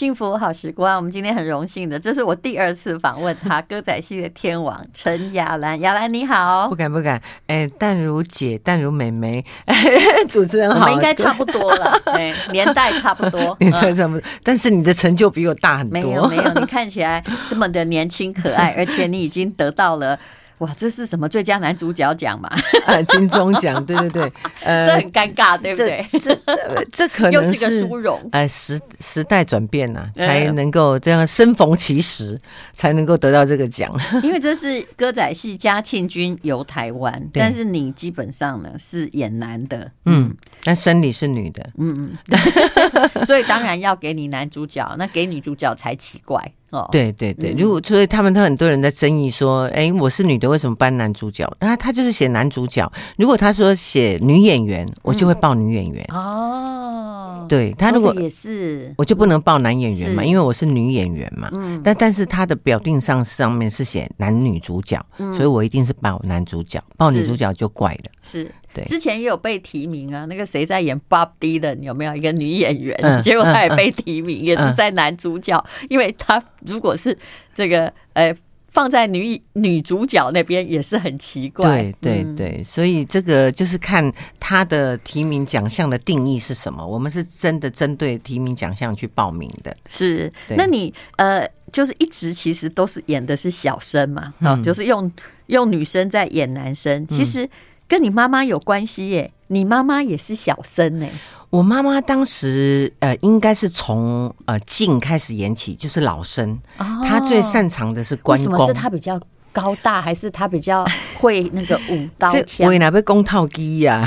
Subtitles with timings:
[0.00, 5.78] 幸福好时光，我们今天很荣幸的，这是我第二次访问他，歌仔戏的天王陈雅兰。
[5.82, 9.44] 雅兰你好，不敢不敢，哎，淡如姐，淡如妹妹，
[10.30, 20.18] 主持人好，我们应该差不多了， 哎，年代差不多， 年代差不多，但是你的成就比我大很多，没有没有，你看起来这么的年轻可爱，而且你已经得到了。
[20.60, 22.48] 哇，这是什么最佳男主角奖嘛？
[22.86, 24.32] 啊， 金钟奖， 对对对，
[24.62, 26.06] 呃，这很尴尬，对不对？
[26.12, 28.20] 这这，这可能是，个殊荣。
[28.32, 32.36] 呃，时时代转变了，才能够这样生逢其时，
[32.74, 33.90] 才能够得到这个奖。
[34.22, 46.52] 因为这是歌仔戏嘉庆君游台湾，但是你基本上呢是演男的，嗯，但生理是女的，嗯嗯，所以当然要给你男主角，那给女主角才奇怪。
[46.70, 51.50] 哦，对对对，如果所以他们都很多人在争议说，哎，我是女的，为什么搬男主角？
[51.60, 52.90] 那他就是写男主角。
[53.16, 56.06] 如果他说写女演员，我就会报女演员。
[56.10, 61.48] 哦，对他如果也是，我就不能报男演员嘛，因为我是女演员嘛。
[61.52, 68.10] 嗯，但但是他的表定上上面是写男女主角，所以我一定是报男主角，报女主角就怪了。
[68.22, 68.50] 是。
[68.72, 72.96] 对，之前也有被提名啊，那个谁在演 Bob Dylan 有没有一个女演员？
[73.02, 77.16] 嗯、结果她也被提名，嗯、也是在男主角，嗯、因为她如果是
[77.52, 78.32] 这个呃
[78.70, 81.92] 放在女女主角那边也是很奇怪。
[82.00, 86.86] 对对对，嗯、所以这个就是看她的提名奖项的定义是什么。
[86.86, 89.76] 我们是真的针对提名奖项去报名的。
[89.88, 94.32] 是，那你呃就是一直其实都是演的是小生嘛？
[94.38, 95.10] 啊、嗯，就是用
[95.46, 97.50] 用女生在演男生，其实。
[97.90, 101.08] 跟你妈妈有关系耶，你妈妈也是小生呢。
[101.50, 106.56] 我妈妈当时呃，应该是从呃净开始演起，就是老生。
[106.78, 108.68] 哦、她最擅长的是关公。
[108.68, 110.86] 是她比较高大，还是她比较
[111.18, 112.68] 会那个舞刀 枪？
[112.68, 114.06] 我哪被公套机呀？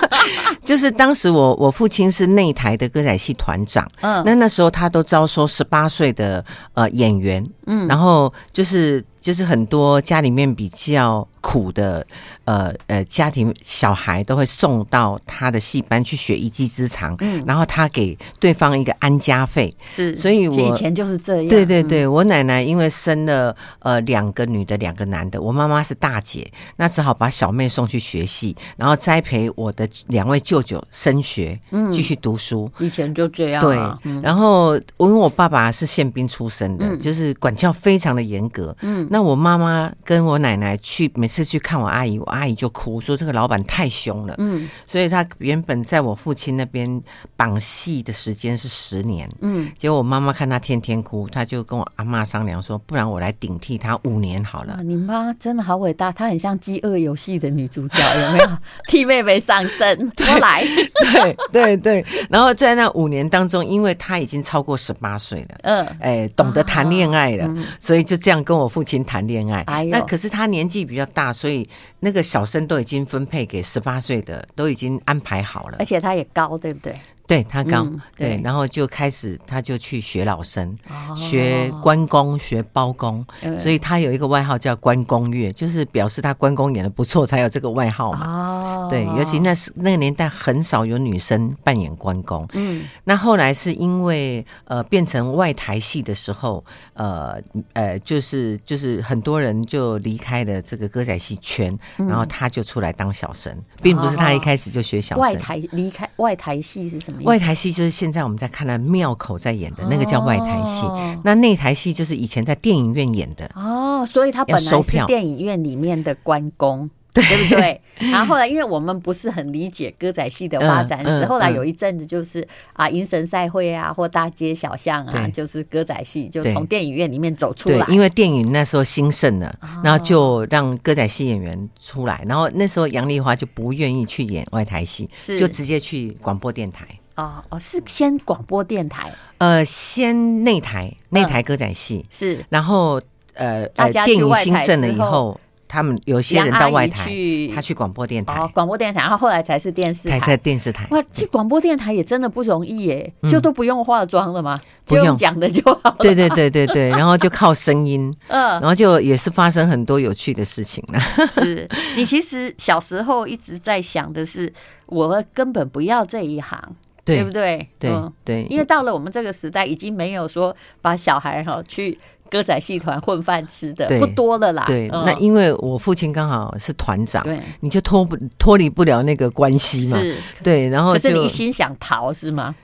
[0.62, 6.44] 就是当时我我父亲是内台的歌仔戏团长，嗯，那那时候他都招收十八岁的
[6.74, 11.26] 呃演员，嗯，然后就是就是很多家里面比较。
[11.42, 12.04] 苦的，
[12.44, 32.68] 呃呃，家庭小孩都会送到他的戏班去学一技之长，嗯，然后他给对方一个安家费，是，所以我以前就是这样，对对对，我奶奶因为生了呃两个女的，两个男的，我妈妈是大姐，那只好把小妹送去学戏，然后栽培我的两位舅舅升学，嗯，继续读书。
[32.80, 33.76] 以前就这样，对，
[34.20, 41.46] 然后我因为我爸爸是宪兵出身的，就是管教非常的严格，嗯，那我妈妈跟我奶奶去每次。
[41.46, 44.34] 去看我阿姨，我阿姨就哭说这个老板太凶了。
[44.38, 47.00] 嗯，所以他原本在我父亲那边
[47.36, 49.30] 绑戏的时间是十年。
[49.42, 54.80] 嗯，结果我妈妈看他天天哭，他就跟我阿妈商量说，不然我来顶替他五年好了。
[54.82, 58.48] 你妈真的好伟大，她很像饥饿游戏的女主角，有没有？
[58.88, 60.64] 替妹妹上阵，我来。
[61.12, 69.64] 对对对，然后在那五年当中，因为她已经超过十八岁了，嗯，哎，懂得谈恋爱了，所以就这样跟我父亲谈恋爱。
[69.84, 71.32] 那可是他年纪比较大。
[71.36, 71.68] 所以
[72.00, 76.98] 那个小生都已经分配给十八岁的，都已经安排好了，而且他也高，对不对？
[77.26, 88.86] 对他刚、嗯、对，对，然后就开始他就去学老生，哦、学关公，学包公，嗯、所以他有一个外号叫关公月，就是表示他关公演的不错，才有这个外号嘛。
[88.86, 92.46] 哦，对，尤其那是那个年代很少有女生扮演关公。
[92.52, 96.64] 嗯，那后来是因为呃变成外台戏的时候，
[96.94, 97.40] 呃
[97.72, 105.22] 呃就是就是很多人就离开了这个歌仔戏圈，嗯、然后他就出来当小生，并不是他一开始就学小生。
[105.22, 107.15] 外台离开外台戏是什么？
[107.24, 113.50] 外台戏就是现在我们在看的庙口在演的那个叫外台戏，哦、那内台戏就是以前在电影院演的。
[113.54, 117.80] 哦，所以他本来是电影院里面的关公，对，不对？
[117.98, 135.38] 然后后来因为我们不是很理解歌仔戏的发展史，后来有一阵子就是啊迎神赛会啊或大街小巷啊，就是歌仔戏就从电影院里面走出来，因为电影那时候兴盛了，然后就让歌仔戏演员出来，然后那时候杨丽华就不愿意去演外台戏，是。
[135.38, 136.86] 就直接去广播电台。
[137.16, 143.00] 哦哦，是先广播电台，呃，先内台内台歌仔戏、嗯、是，然后
[143.34, 150.86] 呃呃，电影兴盛了以后，他们有些人到外台，去他去广播电台，哦，广播电台，然后后来才是电视台，才在电视台。
[150.90, 154.60] 哇，去广播电台也真的不容易耶，嗯、就都不用化妆了吗？
[154.84, 155.16] 不用。
[155.16, 155.96] 讲的就好了。
[156.00, 161.00] 对对对对对， 然后就靠声音，嗯，然后就也是发生很多有趣的事情了。
[161.32, 161.66] 是。
[161.96, 164.52] 你其实小时候一直在想的是，
[164.86, 166.76] 我根本不要这一行。
[167.06, 167.66] 对不对？
[167.78, 167.90] 对
[168.24, 171.96] 对，因为到了我们这个时代，已经没有说把小孩哈去
[172.28, 174.64] 歌仔戏团混饭吃的不多了啦。
[174.66, 179.98] 对，那因为我父亲刚好是团长，对，你就脱不脱离不了那个关系嘛。
[180.00, 182.54] 是，对，然后可是你一心想逃是吗？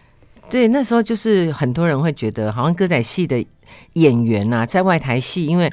[0.50, 3.42] 对，那时候就是很多人会觉得，好像歌仔戏的
[3.92, 5.72] 演员呐、啊，在外台戏，因为。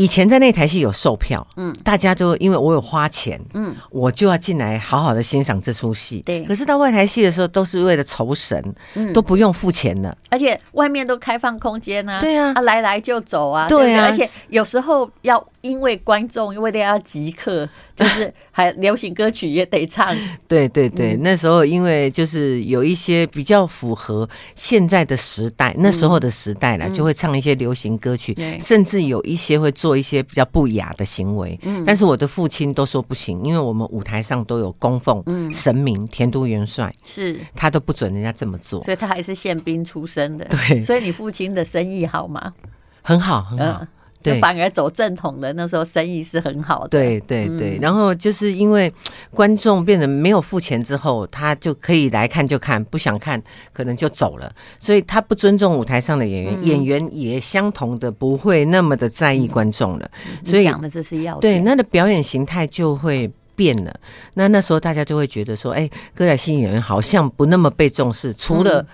[0.00, 6.22] 以前在那台戏有售票，嗯，大家都因为我有花钱，嗯，我就要进来好好的欣赏这出戏。
[6.24, 17.68] 对，可是到外台戏的时候，都是为了酬神，嗯，都不用付钱的，而且外面都开放空间啊，对啊，啊来来就走啊，对啊，而且有时候要因为观众因为要即刻。
[18.00, 20.16] 就是 还流行歌曲也得唱，
[20.48, 31.58] 对对对，那时候因为就是有一些比较符合现在的时代，那时候的时代了，就会唱一些流行歌曲，甚至有一些会做一些比较不雅的行为。
[31.86, 35.22] 但是我的父亲都说不行，因为我们舞台上都有供奉
[35.52, 37.36] 神明田都元帅，是。
[37.54, 40.44] 他都不准人家这么做，所以他还是宪兵出身的。
[40.46, 42.54] 对，所以你父亲的生意好吗？
[43.02, 43.86] 很好，很好。
[44.22, 46.88] 对，反而走正统的，那时候生意是很好的。
[46.88, 48.92] 对对对，然后就是因为
[49.32, 54.52] 观众变得没有付钱之后，他就可以来看就看，不想看可能就走了。
[54.78, 60.10] 所以他不尊重舞台上的演员，演员也相同的不会那么的在意观众了。
[60.44, 63.94] 所以讲的这是要对，那的表演形态就会变了。
[64.34, 68.86] 那那时候大家就会觉得说，哎，歌仔戏演员好像不那么被重视，除了。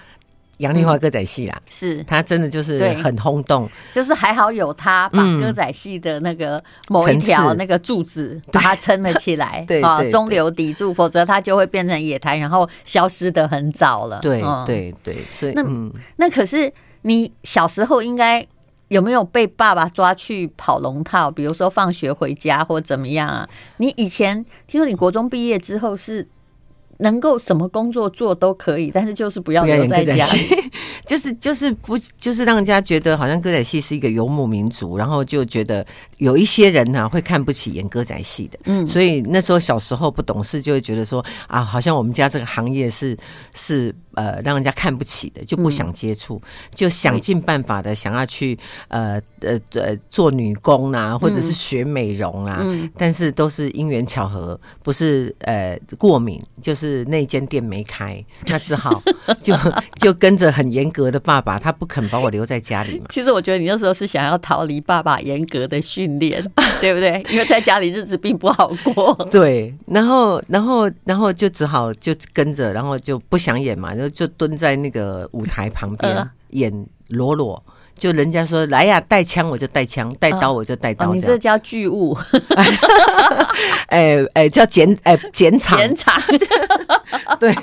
[0.58, 14.20] 杨丽花歌仔戏啦，是他真的就是很轰动，就是还好有他把歌仔戏的那个某一条那个柱子把它撑了起来， 对啊，中流砥柱，否则它就会变成野台，然后消失的很早了。
[14.20, 15.62] 对对对，所以那
[16.17, 18.47] 那可是你小时候应该
[18.88, 21.31] 有没有被爸爸抓去跑龙套？
[21.31, 23.49] 比如说放学回家或怎么样啊？
[23.76, 26.26] 你以前听说你国中毕业之后是。
[26.99, 30.71] 能够什么工作做都可以，但是就是不要留在家里，
[31.07, 35.87] 就是就是不就是让人家觉得好像歌仔戏是一个游牧民族，然后就觉得
[36.19, 43.17] 有一些人呢、啊、会看不起演歌仔戏的，嗯，所以那时候小时候不懂事，就会觉得说啊，好像我们家这个行业是
[43.55, 48.59] 是呃让人家看不起的，就不想接触，嗯、就想尽办法的想要去
[48.89, 56.97] 呃呃呃做女工啊，或者是学美容啊，嗯、但是都是因缘巧合，不是呃过敏就是。
[57.07, 59.01] 那间店没开， 那只好
[59.43, 59.55] 就
[60.01, 63.05] 就跟着很严格的爸爸，他不肯把我留在家里嘛。
[63.11, 66.43] 其实我觉得你那时候是想要逃离爸爸严格的训练，
[66.81, 67.25] 对不对？
[67.31, 69.15] 因为在家里日子并不好过。
[69.31, 77.62] 对，然后然后然后就只好就跟着，然后就不想演嘛，然后就蹲在那个舞台旁边演罗罗。
[77.99, 81.15] 就人家说来呀，带枪我就带枪，带刀我就带刀。
[81.15, 82.17] 你这叫剧务，
[83.89, 86.23] 哎哎，叫检哎检场检场。
[87.41, 87.55] 对，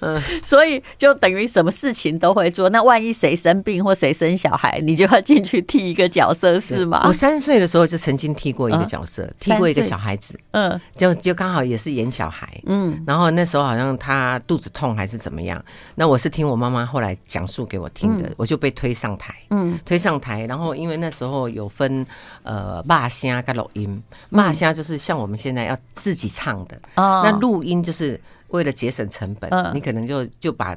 [0.00, 2.68] 嗯，所以就等于什么事情都会做。
[2.70, 7.02] 那万一谁生病或谁生小孩，你就要进去替一个角色，是吗？
[7.06, 10.38] 我三岁的时候就曾经替过一个角色，替过一个小孩子。
[10.52, 12.48] 嗯，就就刚好也是演小孩。
[12.66, 15.62] 嗯，然后那时候好像他肚子痛还是怎么样，
[15.94, 19.34] 那我是听我妈妈后来讲述给我听的，我就被推上台。
[19.50, 22.06] 嗯，推上台，然后因为那时候有分
[22.42, 30.76] 呃，骂虾跟录音，骂虾就是像我们现在要自己唱的，哦，那录音就是为了节省成本，你可能就就把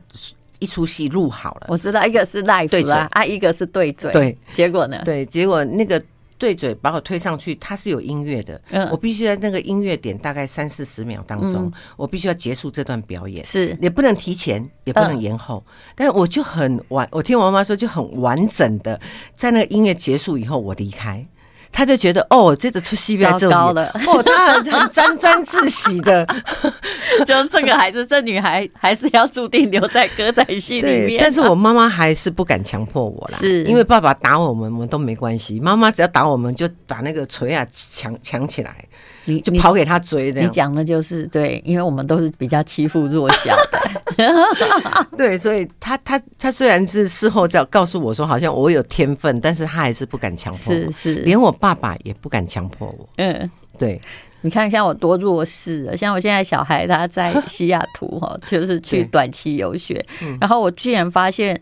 [0.59, 1.67] 一出戏录好了。
[1.69, 5.01] 我知道一个是 live 对吧啊，一个是对嘴，对，结果呢？
[5.05, 6.01] 对，结果那个。
[6.39, 13.77] 对嘴把我推上去，它是有音乐的，嗯，我必须在那个音乐点大概三四十秒当中，嗯、我必须要结束这段表演，是。
[13.81, 18.99] 也不能提前，也不能延后，嗯、但是我就很完，我听我妈妈说就很完整的，
[19.35, 21.23] 在那个音乐结束以后我离开。
[21.71, 26.27] 他就觉得哦，这个出戏比较高了哦，他很很沾沾自喜的，
[27.25, 31.19] 就这个孩子，这女孩还是要注定留在歌仔戏里面。
[31.21, 35.59] 但是我妈妈还是不敢强迫我啦，是因为爸爸打我们，我们都没关系。
[35.59, 38.75] 妈妈只要打我们，就把那个锤啊抢抢起来。
[39.29, 50.91] 你就跑给他追的，你讲的就是对，因为我们都是比较欺负弱小的， 对，所以他他他虽然是事后在告诉我说，好像我有天分，但是他还是不敢强迫我，是。
[50.91, 54.01] 是，连我爸爸也不敢强迫我，嗯，对，
[54.41, 60.03] 你看像我多弱势啊，像我现在小孩他在西雅图哈，就是去短期游学，
[60.41, 61.59] 然后我居然发现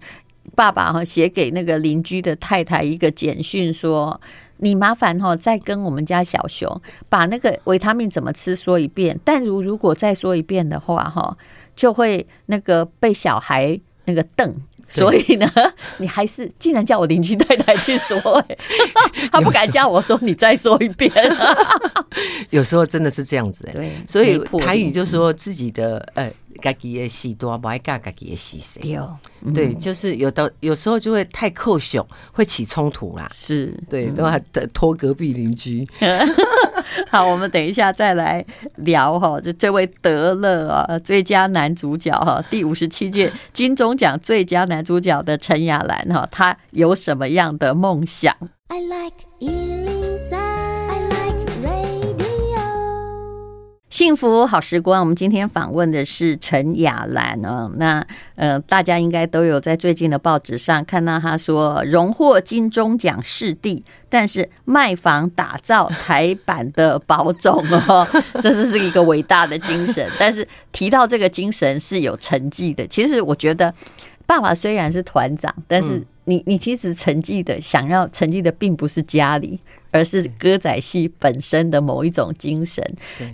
[0.55, 4.19] 爸爸哈写给那个邻居的太太一个简讯说。
[4.57, 9.19] 你麻烦哈，再跟我们家小熊把那个维他命怎么吃说一遍。
[9.23, 11.37] 但如如果再说一遍的话哈，
[11.75, 14.53] 就会那个被小孩那个瞪。
[14.89, 15.45] 所以呢，
[15.97, 18.57] 你还是竟然叫我邻居太太去说，欸，
[19.29, 21.11] 他不敢叫我说，你再说一遍。
[22.51, 26.31] 有时候真的是这样子，欸，对，所以台语就说自己的呃。
[26.57, 28.89] 自己的事多，不爱干自己的事谁？
[28.89, 29.09] 有，
[29.53, 33.29] 对，就是有的有时候就会太扣手，会起冲突啦。
[33.33, 34.39] 是对，都还
[34.73, 35.87] 拖隔壁邻居。
[37.09, 38.43] 好，我们等一下再来
[38.77, 48.35] 聊哈，就这位得了啊最佳男主角哈，第五十七届金钟奖最佳男主角的陈亚兰哈，他有什么样的梦想
[48.69, 49.17] ？I like
[53.97, 57.67] 幸福好时光，我们今天访问的是陈雅兰啊。
[57.77, 68.07] 那呃，大家应该都有在最近的报纸上看到他说，荣获金钟奖视帝，但是卖房打造台版的宝总哦，
[68.39, 70.07] 这是是一个伟大的精神。
[70.19, 72.85] 但是提到这个精神是有成绩的。
[72.85, 73.73] 其实我觉得，
[74.27, 79.59] 爸爸虽然是团长，但是你你其实成绩的想要成绩的，并不是家里。
[79.91, 82.83] 而是歌仔戏本身的某一种精神。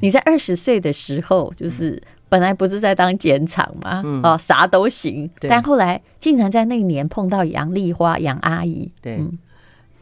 [0.02, 5.30] 你在二十岁的时候，就是本来不是在当剪场嘛，哦，啥都行。
[5.42, 8.92] 但后来竟然在那一年碰到杨丽花杨阿姨。
[9.02, 9.20] 对，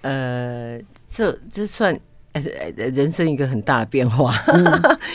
[0.01, 1.97] 呃，这这算
[2.75, 4.33] 人生一个很大的变化。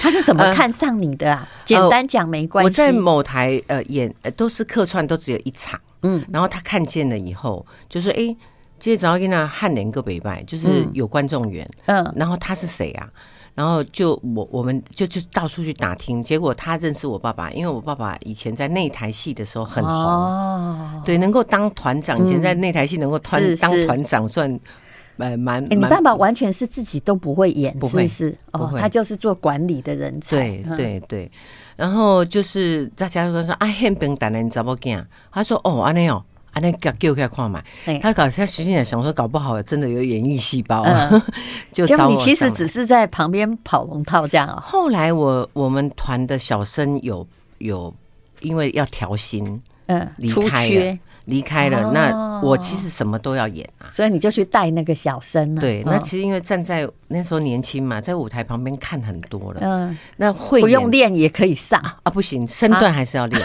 [0.00, 1.48] 他是怎么看上你的啊？
[1.64, 2.66] 简单讲没关系。
[2.66, 5.80] 我在某台呃演都是客串，都只有一场。
[6.02, 8.36] 嗯，然后他看见了以后，就说：“哎。”接
[8.78, 11.68] 着找给那汉连个北拜，就是有观众缘。
[11.86, 13.08] 嗯，然后他是谁啊？
[13.54, 19.94] 然后就我我们就就到处去打听，结果他认识我爸爸，因为我爸爸以前在那台戏的时候很红。
[19.94, 24.60] 哦，对，能够当团长，以前在那台戏能够团当团长，算
[25.16, 25.64] 呃蛮。
[25.70, 30.36] 你爸爸完全是自己都不会演，不会是哦，他就是做管理的人才。
[30.36, 31.32] 对对对，
[31.76, 35.02] 然后就是大家说说啊，汉兵带来你怎么讲？
[35.32, 36.22] 他说哦，安尼哦。
[36.56, 37.62] 啊，那个给我看嘛，
[38.00, 41.22] 他搞他实际上想说，搞不好真的有演艺细胞，嗯、
[41.70, 42.10] 就找我。
[42.10, 44.58] 你其实只是在旁边跑龙套这样啊。
[44.64, 47.26] 后来我我们团的小生有
[47.58, 47.92] 有
[48.40, 51.92] 因为要调薪，嗯，离开了，离开了。
[51.92, 55.60] 那我其实什么都要演啊，所以你就去带那个小生了。
[55.60, 62.10] 对，那其实因为站在那时候年轻嘛，在舞台旁边看很多了，嗯，那会不用练也可以上啊？
[62.10, 63.42] 不行，身段还是要练，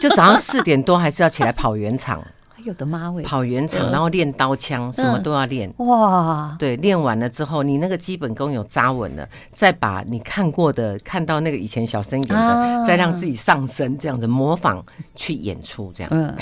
[0.00, 2.24] 就早上四点多还是要起来跑圆场。
[2.64, 5.72] 有的妈喂，跑圆场，然后练刀枪，什么都要练。
[5.78, 16.34] 哇，对，练完了之后，你那个基本功有扎稳了，再把你看过的、看到那个以前小生演的，再让自己上身，这样子模仿去演出，这样，嗯，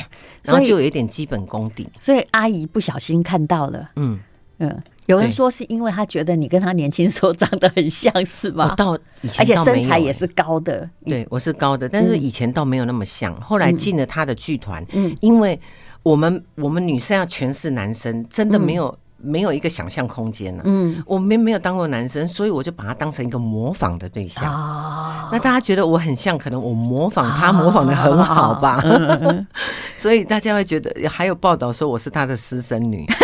[0.43, 1.89] 然后就有一点基本功底。
[1.99, 4.19] 所以阿姨不小心看到了，嗯
[4.59, 8.75] 嗯，有人说是因为他觉得你跟他年轻时候长得很像，是吧？
[8.77, 10.89] 到以前，而且身材也是高的。
[11.05, 13.35] 对，我是高的，但是以前倒没有那么像。
[13.41, 15.59] 后来进了他的剧团，嗯，因为。
[16.03, 20.65] 我们我们女生要诠释男生，真的没有、嗯、没有一个想象空间了、啊。
[20.67, 24.45] 嗯，我们没有当过男生，所以我就把他当成一个模仿的对象。
[24.51, 28.81] 哦，那大家觉得我很像，可能我模仿他模仿的很好吧？
[28.83, 29.47] 哦、
[29.97, 33.07] 所以大家会觉得，还有报道说我是他的私生女。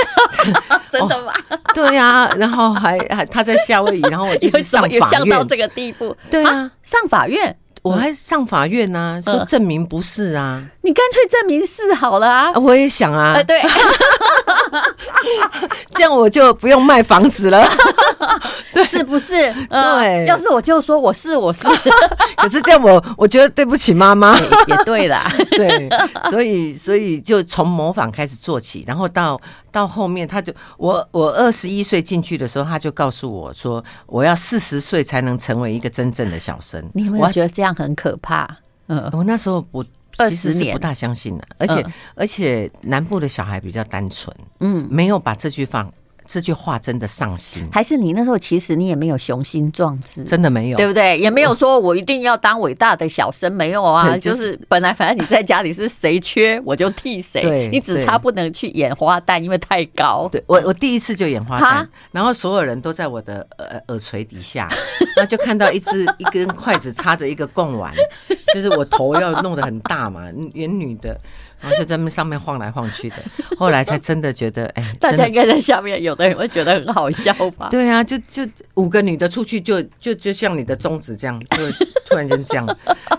[0.88, 1.32] 真的吗？
[1.50, 6.16] 哦、对呀、啊，然后还还他在夏威夷，然后我就去上法院，上到这个地步？
[6.30, 7.56] 对啊，啊上法院。
[7.86, 12.52] 我还上法院呢、啊，说证明不是啊，你干脆证明是好了啊！
[12.54, 13.62] 我也想啊，对，
[15.94, 17.64] 这样我就不用卖房子了，
[18.74, 19.52] 对，是不是？
[19.70, 21.66] 对，要是我就说我是我是，
[22.36, 25.88] 可是这样我我觉得对不起妈妈，也对啦，对，
[26.30, 29.40] 所以所以就从模仿开始做起，然后到。
[29.72, 36.82] 到后面，他就我我二十一岁进去的时候，他就告诉我说，我要四十岁才能成为一个真正的小生。
[36.94, 38.48] 你有没有觉得这样很可怕？
[38.88, 39.84] 嗯，我那时候不
[40.16, 45.92] 二十年不大相信的，而且、嗯、而且南部的小孩比较单纯，嗯，没有把这句放。
[46.26, 51.18] 这句话真的上心，还是你那时候其实你也没有雄心壮志，真的没有，对不对？
[51.18, 60.28] 也没有说我一定要当伟大的小生，没有啊，就是本来反正你在家里是谁缺我就替谁，对，你只差不能去演花旦，因为太高。
[60.30, 64.68] 对，我我第一次就演花旦，然后所有人都在我的耳耳垂底下，
[65.16, 67.92] 那就看到一只一根筷子插着一个贡丸，
[68.54, 71.18] 就是我头要弄得很大嘛， 演女的。
[71.60, 73.16] 然后就在那上面晃来晃去的，
[73.58, 77.68] 后来才真的觉得，哎，大家应该在下面，有的人会觉得很好笑吧？
[77.70, 81.70] 对啊，就就五个女的出去就，就就就像你的中指这样，就
[82.08, 82.66] 突然间这样，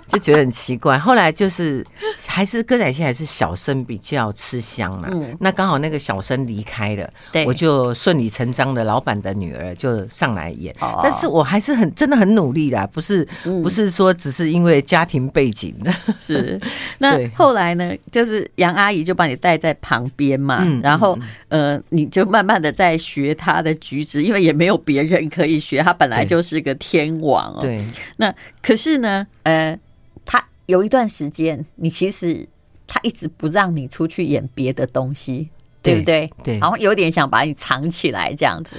[0.07, 0.99] 就觉得很奇怪。
[0.99, 1.85] 后来就是
[2.27, 5.07] 还是歌仔戏还是小生比较吃香嘛。
[5.11, 10.73] 嗯，那刚好那个小生离开了，对，我就顺理成章的老板的女儿就上来演。
[10.79, 15.75] 哦，但是我还是很真的很努力啦，不是不是说只是因为家庭背景。
[16.19, 16.59] 是，
[16.99, 18.26] 那后来呢，就。
[18.26, 21.17] 是杨阿姨就把你带在旁边嘛，嗯、然后
[21.49, 27.59] 呃，你就慢慢的在学她的举止，因为也没有别人可以学，她本来就是个天王哦。
[27.61, 27.83] 对，
[28.17, 29.77] 那可是呢，呃，
[30.25, 32.47] 她有一段时间，你其实
[32.85, 35.49] 她一直不让你出去演别的东西，
[35.81, 36.31] 对，对不对？
[36.43, 38.75] 对，好像有点想把你藏起来这样子。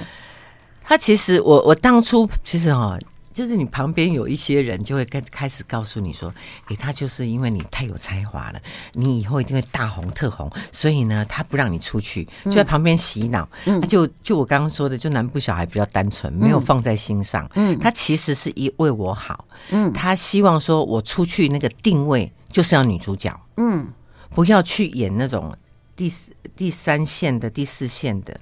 [0.81, 2.99] 他其实，我我当初其实哈、哦。
[3.39, 6.29] 就是你旁边有一些人就会跟开始告诉你说，
[6.67, 13.47] 诶，他就是因为你太有才华了，你以后一定会大红特红，所以呢，他不让你出去，就在旁边洗脑。
[13.63, 17.49] 嗯，他就就我刚刚说的，就南部小孩比较单纯，没有放在心上。
[17.55, 19.45] 嗯，他其实是一为我好。
[19.69, 23.39] 嗯，他希望说我出去那个定位就是要女主角。
[23.55, 23.87] 嗯，
[24.31, 25.55] 不要去演那种
[25.95, 28.37] 第四、第三线的、第四线的。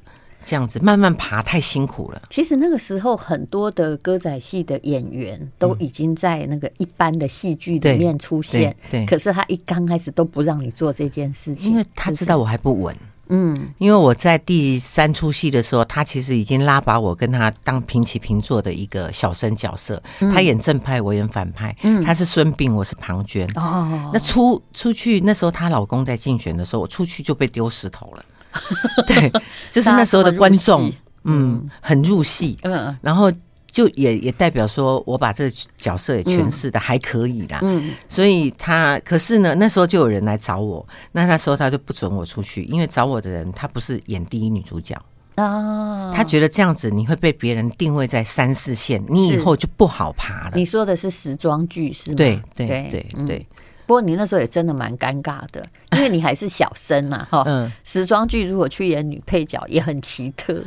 [0.47, 2.21] 这样子慢慢爬太辛苦了。
[2.29, 8.73] 其实那个时候，很多的歌仔戏的演员都已经在那个一般的戏剧里面出现。
[8.89, 12.95] 对，可是他一刚开始都不让你做这件事情，因为他知道我还不稳。
[13.29, 20.01] 嗯，因为我在第三出戏的时候，他其实已经拉拔我跟他当平起平坐的一个小生角色。
[20.31, 21.75] 他演正派，我演反派。
[21.83, 23.45] 嗯，他是孙膑，我是庞涓。
[23.59, 28.23] 哦，那出出去那时候，她老公在竞选的时候，我出去就被丢石头了。
[29.07, 29.31] 对，
[29.71, 30.91] 就是那时候的观众，
[31.23, 33.31] 嗯，很入戏，嗯，然后
[33.71, 44.95] 就也也代表说我把这个角色也诠释的还可以啦，嗯，所以他可是呢，那时候就有人来找我，那那时候他就不准我出去，因为找我的人他不是演第一女主角。
[45.35, 50.53] 啊，他觉得这样子你会被别人定位在三四线，你以后就不好爬了。
[50.55, 52.15] 你说的是时装剧是吗？
[52.17, 53.47] 对对对对。
[53.85, 57.43] 不过你那时候也真的蛮尴尬的，因为你还是小生嘛，哈。
[57.45, 57.71] 嗯。
[57.83, 60.63] 时装剧如果去演女配角也很奇特。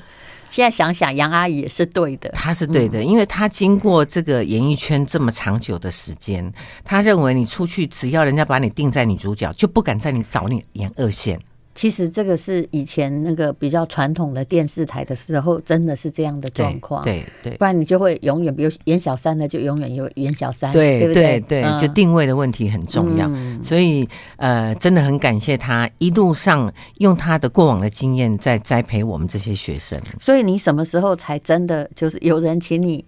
[0.49, 2.29] 现在想想，杨阿姨也是对的。
[2.31, 6.53] 她是对的，因为她经过这个演艺圈这么长久的时间，
[6.85, 11.41] 她认为你出去只要人家把你定在女主角，就不敢在你找你演二线。
[11.73, 17.05] 其实这个是以前那个比较传统的电视台的时候，真的是这样的状况。
[17.05, 21.41] 对对，不然你就会永远，比如演小三的就永远有演小三，对对？
[21.41, 23.31] 对，就定位的问题很重要。
[23.63, 29.99] 所以呃，真的很感谢他一路上用他的过往的经验在栽培我们这些学生。
[30.19, 33.03] 所以你什么时候才真的就是有人请你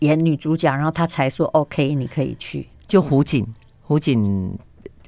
[0.00, 2.66] 演女主角，然后他才说 OK，你可以去？
[2.86, 3.46] 就胡锦，
[3.82, 4.58] 胡锦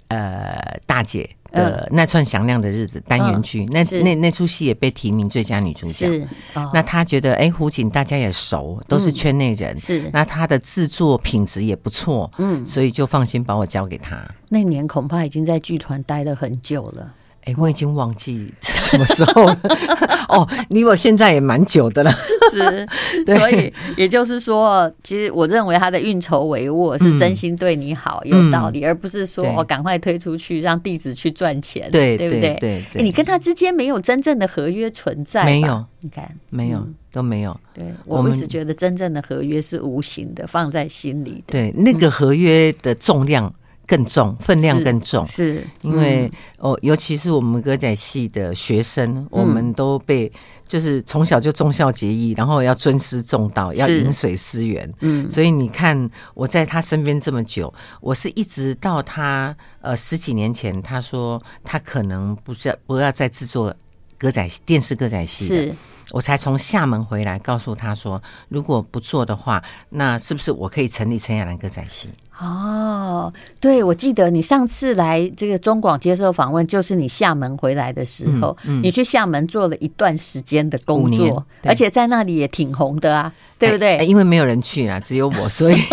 [0.09, 1.29] 呃大姐。
[1.53, 6.07] 呃，那串响亮的日子单元剧，那那那出戏也被提名最佳女主角。
[6.07, 6.29] 是，
[6.73, 14.19] 那他觉得，哎，胡锦大家也熟，都是圈内人，是，那他的制作品质也不错，嗯，所以就放心把我交给他。
[14.49, 17.13] 那年恐怕已经在剧团待了很久了。
[17.45, 19.59] 哎，我已经忘记 什么时候了
[20.29, 22.13] 哦，离我现在也蛮久的了。
[22.51, 22.87] 是，
[23.39, 32.57] 所以也就是说，其实我认为他的运筹帷幄是真心对你好，有道理，而不是说我赶快推出去让弟子去赚钱，对对不对？
[32.93, 37.59] 对，你跟他之间没有真正的合约存在，没有，你看，没有，都没有。
[37.75, 41.53] 对，我一直觉得真正的合约是无形的，放在心里的。
[41.53, 43.53] 对，那个合约的重量。
[43.93, 50.33] 更重，分量更重，是，是因为、嗯、哦，尤其是我们歌仔戏的学生，嗯、我们都被
[50.67, 63.75] 就是从小就忠孝节义，然后要尊师重道，要饮水思源，嗯，所以你看我在他身边这么久，我是一直到他呃十几年前，他说他可能不再不要再制作
[64.17, 65.75] 歌仔戏电视歌仔戏，是。
[66.11, 72.09] 我才从厦门回来，告诉他说，如果不做的话，那是不是我可以成立陈亚兰歌仔戏？
[72.43, 78.81] 哦，对，我记得你上次来这个中广接受访问，就是你厦门回来的时候，嗯。
[78.81, 83.33] 嗯、你去厦门做了一段时间的工作，而且在那里也挺红的啊，
[83.69, 84.05] 对不对？
[84.07, 85.77] 因为没有人去啊，只有我，所以。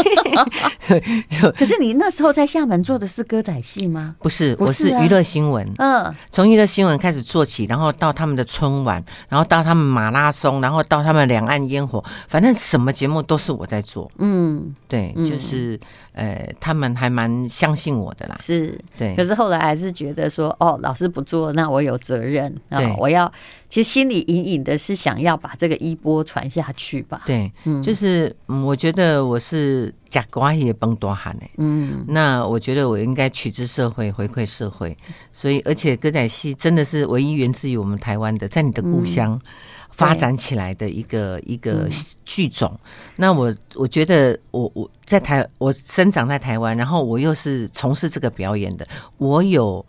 [1.56, 4.16] 可是你那时候在厦门做的是歌仔戏吗？
[4.20, 5.70] 不是，我是娱乐新闻。
[5.78, 14.10] 嗯，从娱乐新闻开始做起，然后到他们的春晚，然后到他们马拉松，然后到他们两岸烟火，反正什么节目都是我在做。
[14.18, 15.80] 嗯，对，就是。
[16.14, 19.16] 呃，他们还蛮相信我的啦，是对。
[19.16, 23.32] 可是后来还是觉得说，哦，老师不做，那我有责任啊，对我要。
[23.70, 27.22] 其实心里隐隐的是想要把这个衣钵传下去吧。
[27.26, 31.44] 对，嗯，就是嗯，我觉得我是假瓜也崩多喊呢。
[31.58, 34.98] 嗯，那我觉得我应该取之社会，回馈社会。
[35.32, 39.40] 所以，而且歌仔戏真的是唯一源自于我们台湾的，在你的故乡。
[39.44, 39.50] 嗯
[39.92, 41.90] 发展起来的一个一个
[42.24, 49.84] 剧种，嗯、那我我觉得我我在台我生长在台湾，然后我又是从事这个表演的，我有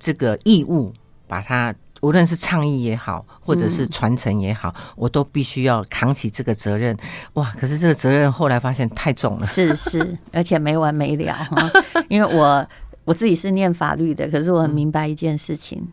[0.00, 0.92] 这个义务
[1.28, 6.96] 把它，无论是倡议也好，或者是传承也好，嗯、我都必须要扛起这个责任。
[7.34, 7.52] 哇！
[7.58, 11.34] 可是这个责任后来发现太重了，是是， 而且没完没了。
[12.08, 12.68] 因为我
[13.04, 15.78] 我自己是念法律的，可是我很明白一件事情。
[15.80, 15.88] 嗯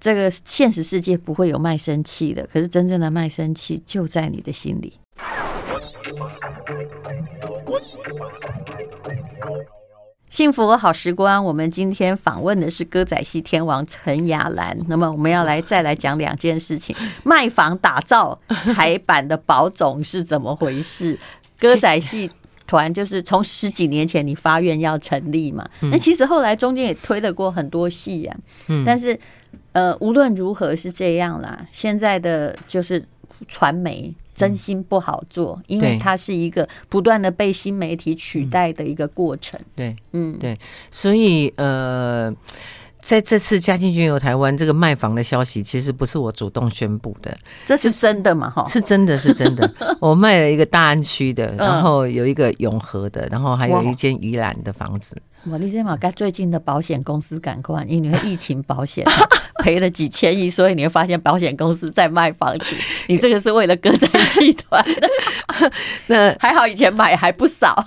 [0.00, 4.98] 这个现实世界不会有卖身契的，可是真正的卖身契就在你的心里。
[10.30, 14.78] 幸福好时光，我们今天访问的是歌仔戏天王陈雅兰。
[14.86, 18.38] 那么我们要来再来讲两件事情： 卖房打造
[18.72, 21.18] 台版的宝总是怎么回事？
[21.58, 22.30] 歌仔戏
[22.64, 28.36] 团就是从十几年前你发愿要成立嘛，那其实后来中间也推了过很多戏呀。
[28.86, 29.18] 但是
[29.72, 31.66] 呃，无论如何是这样啦。
[31.72, 33.04] 现在的就是
[33.48, 34.14] 传媒。
[34.40, 39.60] 真心不好做，因为它是一个不断的被新媒体取代的一个过程。
[39.76, 40.58] 对，嗯，对，
[40.90, 42.34] 所以呃，
[43.00, 48.50] 在这次嘉庆君游台湾这个卖房的消息，其实不是我主动宣布的，这是真的嘛？
[48.50, 49.70] 哈，是真的是真的。
[50.00, 55.16] 我卖了一个大安区的，然后有一个永和的，然后还有一间宜兰的房子。
[55.50, 59.02] 我你先把该最近的保险公司赶快，因为疫情保险
[59.62, 62.76] 赔了几千亿，所以你会发现保险公司在卖房子。
[63.08, 64.84] 你这个是为了歌仔戏团，
[66.08, 67.84] 那还好以前买还不少。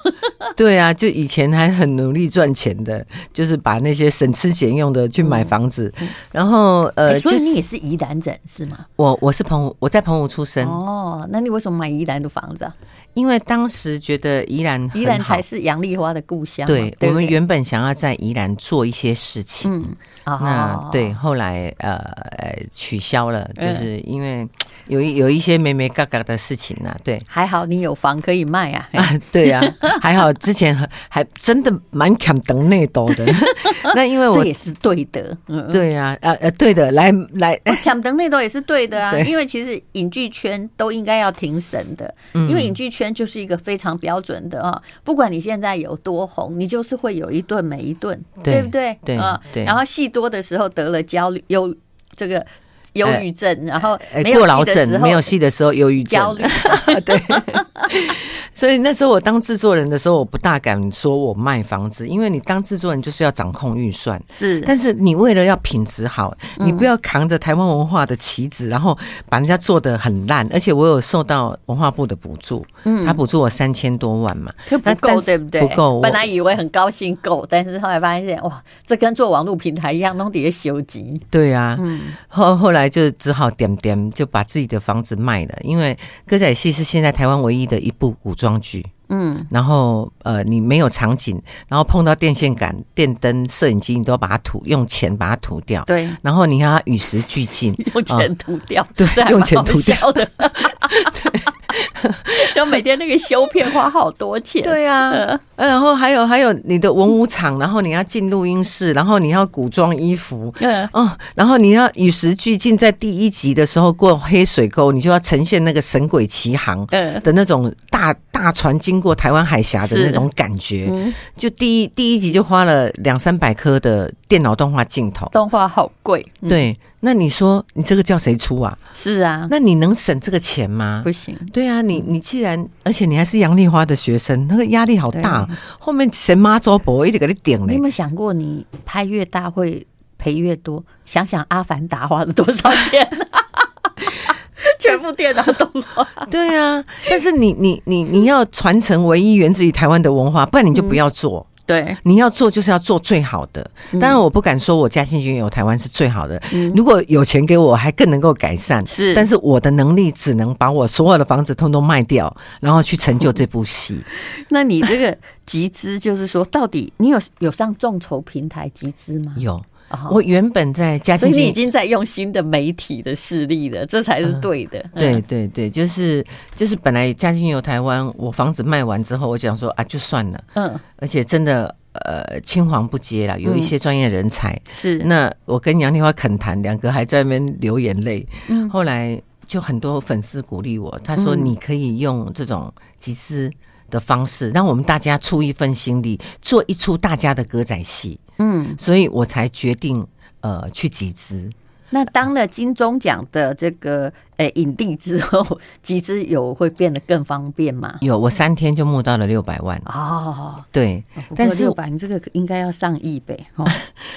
[0.56, 5.92] 对啊，就以前还很努力赚钱的，就是把那些省吃俭用的去买房子。
[6.00, 8.86] 嗯、然后呃、欸，所以你也是宜兰人是吗？
[8.96, 10.68] 我我是澎湖，我在澎湖出生。
[10.68, 12.76] 哦，那你为什么买宜兰的房子啊？
[13.14, 16.66] 因为当时觉得宜兰，宜兰才是杨丽花的故乡。
[16.66, 19.72] 对，对，对，我们原本想要在宜兰做一些事情。
[19.72, 19.86] 嗯
[20.26, 21.96] 那对，后来呃
[22.38, 24.48] 呃取消了，就是因为
[24.88, 26.96] 有一有一些没没嘎嘎的事情呢。
[27.04, 28.90] 对，还好你有房可以卖啊。
[29.34, 29.62] 对呀，
[30.02, 30.74] 还好之前
[31.10, 33.26] 还真的蛮抢等内斗的。
[33.96, 39.14] 那因为我这也是对的，嗯对呀，呃呃，对的，来来，抢等内斗也是对的啊。
[39.20, 44.80] 因为其实影剧圈都应该要庭审的，因为影剧圈就是一个非常标准的啊。
[45.04, 48.96] 不管你现在有多红，你就是会有一顿没一顿，对不对？
[49.04, 49.64] 对啊，对。
[49.66, 50.04] 然后戏。
[50.14, 51.76] 多的时候得了焦虑、忧
[52.16, 52.46] 这个
[52.94, 56.44] 忧郁症，然后没有戏的时候，没有戏的时候忧郁症，焦虑。
[57.04, 57.20] 对。
[58.64, 64.18] 所以那时候我当制作人的时候，我不大敢说我卖房子，因为你当制作人就是要掌控预算。
[64.32, 68.98] 是，但是你为了要品质好，你不要扛着台湾文化的旗子，然后
[69.28, 70.48] 把人家做的很烂。
[70.54, 75.60] 而且我有受到文化部的补助，嗯，他补助我三千多万嘛，可不够对不对？
[75.68, 76.00] 不够。
[76.00, 81.20] 本来以为很高兴够，但是后来发现哇，这跟做网络平台一样，弄底下修集。
[81.30, 82.00] 对啊，嗯，
[82.30, 100.12] 后后来就只好点点就把自己的房子卖了，因为歌仔戏是现在台湾唯一的一部古装剧，嗯，然后呃，你没有场景，然后碰到电线杆、电灯、摄影机，你都要把它涂，用钱把它涂掉，对，然后你要与时俱进， 用钱涂掉，对，用钱涂掉。
[100.12, 100.30] 的。
[102.54, 120.92] 就每天那个修片花好多钱，对呀、啊，然后还有还有你的文武场，然后你要进录音室，然后你要古装衣服，嗯，哦，然后你要与时俱进，在第一集的时候过黑水沟，你就要呈现那个神鬼奇航的那种大大船经过台湾海峡的那种感觉，
[121.36, 126.78] 就第一第一集就花了两三百颗的电脑动画镜头，动画好贵，对。
[127.06, 128.78] 那你说你这个叫谁出啊？
[128.94, 131.02] 是啊，那你能省这个钱吗？
[131.04, 131.38] 不行。
[131.52, 135.46] 对啊，你你既然而且你还是杨丽花的学生，那个压力好大。
[135.78, 137.74] 后面神妈周伯一直给你顶嘞。
[137.74, 139.86] 你有没有想过，你拍越大会
[140.18, 140.82] 赔越多？
[141.04, 143.06] 想想《阿凡达》花了多少钱？
[144.80, 146.08] 全部电脑动画。
[146.32, 151.46] 对啊，但是你你你你要传承唯一源自于台湾的文化，不然你就不要做。
[151.50, 153.70] 嗯对，你要做就是要做最好的。
[153.94, 156.42] 当然，我不敢说我嘉兴君有台湾是最好的。
[156.76, 158.86] 如果有钱给我，还更能够改善。
[158.86, 164.04] 是，但是我的能力只能把我所有的房子通通卖掉，然后去成就这部戏。
[164.50, 169.34] 那你这个集资，就是说，到底你有有上众筹平台集资吗？
[169.38, 169.64] 有。
[170.10, 174.80] 我原本在嘉庆，所以你已经在用新的媒体的势力了，这才是对的。
[174.94, 176.26] 嗯、对对对，就是
[176.56, 180.44] 就是本来嘉庆游台湾，我房子卖完之后，我想说啊，就算了。
[180.56, 184.98] 嗯，而且真的呃，青黄不接了，有一些专业人才、嗯、是。
[185.00, 188.28] 那我跟杨丽花恳谈，两个还在那边流眼泪。
[188.48, 193.52] 嗯，后来就很多粉丝鼓励我，他说你可以用这种集资
[193.92, 198.20] 的方式，让我们大家出一份心力，做一出大家的歌仔戏。
[198.38, 200.06] 嗯，所以我才决定
[200.42, 201.50] 呃去集资。
[201.90, 208.00] 那当了金钟奖的这个诶、欸、影帝之后， 集资有会变得更方便吗？
[208.02, 210.56] 有，我三天就募到了六百万哦。
[210.72, 211.04] 对，
[211.36, 213.38] 但是六百，你这个应该要上亿呗。
[213.58, 213.66] 哦、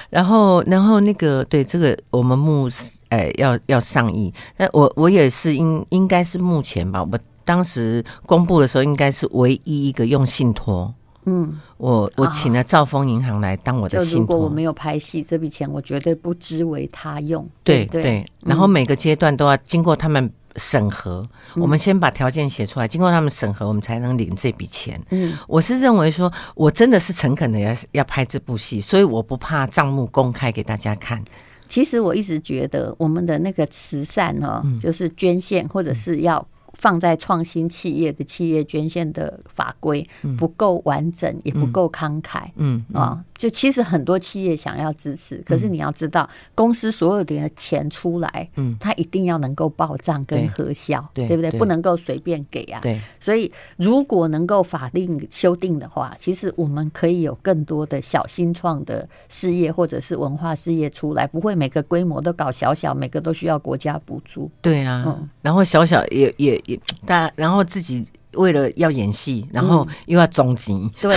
[0.08, 2.66] 然后，然后那个对这个我们募
[3.10, 7.04] 诶、欸、要要上亿，那我我也是应应该是目前吧。
[7.04, 10.94] 我当时公布的时候，应该是唯一一个用信托。
[11.28, 14.20] 嗯，我我请了兆丰银行来当我的信托。
[14.20, 17.44] 如果我没有拍戏，这笔钱我绝对不知为他用。
[17.64, 25.02] 对对，对，然后每个阶段都要经过他们审核，我们先把条件写出来，经过他们审核，我们才能领这笔钱。
[25.10, 31.20] 嗯，我是认为说，我真的是诚恳的要要拍这部戏，所以我不怕账目公开给大家看。
[31.68, 36.46] 其实我一直觉得，我们的那个慈善呢，就是捐献或者是要。
[36.78, 51.50] 放在创新企业的企业捐献的法规不够完整，也不够慷慨，嗯啊，就其实很多企业想要支持，可是你要知道，公司所有的钱出来，嗯，它一定要能够报账跟核销，对不对？
[51.52, 52.80] 不能够随便给啊。
[52.82, 64.50] 对，所以如果能够法令修订的话，其实我们可以有更多的小新创的事业或者是文化事业出来，不会每个规模都搞小小，每个都需要国家补助。
[64.60, 66.62] 对啊，嗯，然后小小也也。
[66.66, 71.16] 也，但然后自己为了要演戏，然后又要总集、嗯，对，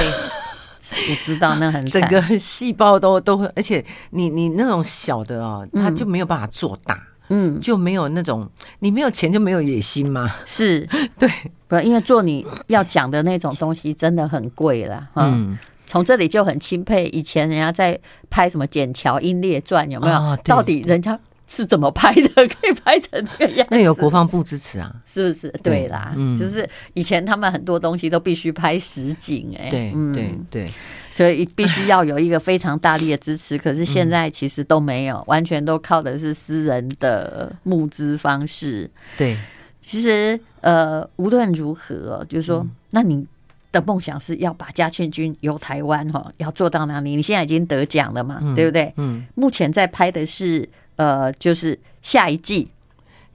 [1.09, 11.29] 我知道那很整个细胞都都会，而且你你那种小的哦，他就没有办法做大，嗯，就没有那种你没有钱就没有野心嘛， 是对，
[11.67, 20.13] 不因为做你要讲的那种东西真的很贵了，嗯，从这里就很钦佩以前人家在拍什么《筧桥英烈传》有没有？
[20.15, 21.19] 哦、到底人家。
[21.49, 22.47] 是怎么拍的？
[22.47, 23.09] 可以拍成
[23.39, 23.69] 那个样子？
[23.71, 24.95] 那有国防部支持啊？
[25.03, 25.49] 是不是？
[25.63, 30.71] 对啦，嗯，就是以前他们很多东西都必须拍实景，哎，对，对，对，
[31.11, 33.57] 所以必须要有一个非常大力的支持。
[33.57, 38.89] 可是现在其实都没有，完全都靠的是私人的募资方式。
[39.17, 39.35] 对，
[39.81, 43.25] 其实呃，无论如何，就是说，那你
[43.71, 47.15] 的梦想是要把嘉庆军由台湾哈，要做到哪里？
[47.15, 48.93] 你现在已经得奖了嘛，对不对？
[48.97, 50.69] 嗯，目前在拍的是。
[50.99, 52.69] 呃，就是下一季。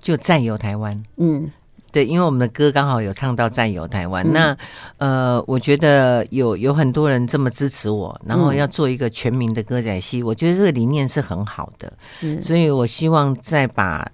[0.05, 1.50] 就占有台湾，嗯，
[1.90, 4.22] 对，因为我们的歌刚好有唱到占有台湾。
[4.22, 4.59] 嗯、那
[4.98, 14.07] 呃，我觉得有有很多人这么支持我，然后要做一个全民的歌仔戏，嗯、我觉得这个理念是很好的，是，所以我希望再把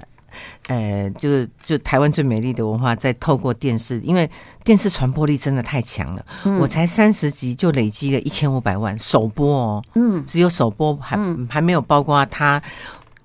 [0.69, 4.31] 呃，就就台湾最美丽的文化，再透过电视，因为
[4.63, 12.63] 电视传播力真的太强了，嗯、我才三十集就累积了一千五百万首播哦，嗯，只有首播还、嗯、还没有包括它。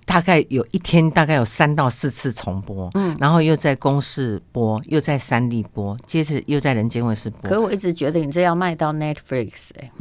[0.06, 7.42] 大概有一天，大概有三到四次重播，嗯，然后又在公视播，又在三立播，接着又在人间卫视播。
[7.50, 9.92] 可是我一直觉得你这要卖到 Netflix 哎、欸，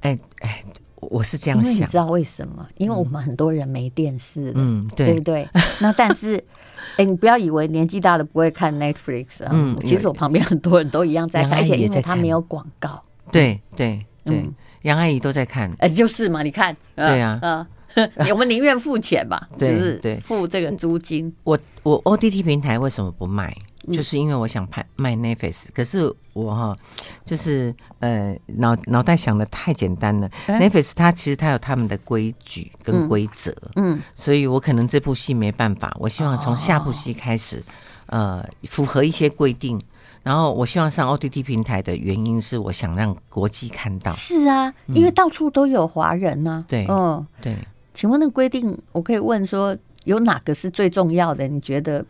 [0.00, 0.64] 哎哎、欸，
[1.00, 2.66] 我是这样想，你知道为什么？
[2.76, 5.48] 因为我们很多人没电视，嗯，对，对不对？
[5.80, 6.36] 那但是，
[6.96, 14.48] 哎、欸，你不要以为年纪大了不会看 Netflix 啊，嗯，其实我旁边很多人都一样在看，而且因为他没有广告，对对对，
[14.82, 17.66] 杨阿姨都在看，哎，就是嘛，你看，对呀，啊。
[18.30, 21.32] 我们宁愿付钱吧， 就是对付这个租金。
[21.44, 23.54] 我我 OTT 平台为什么不卖？
[23.90, 26.76] 就是因为我想拍卖 Netflix，可是我哈，
[27.24, 30.28] 就是呃脑脑袋想的太简单了。
[30.46, 35.96] Netflix 它其实它有他们的规矩跟规则，嗯，所以我可能这部戏没办法。
[35.98, 37.62] 我希望从下部戏开始，
[38.06, 39.80] 呃，符合一些规定。
[40.22, 44.12] 然后我希望上 OTT 平台的原因是，我想让国际看到。
[44.12, 46.62] 是啊，因为到处都有华人呢。
[46.68, 47.56] 对，嗯，对。
[47.94, 51.46] 请问那个规定，我可以问说，有哪个是最重要的？
[51.48, 52.04] 你觉得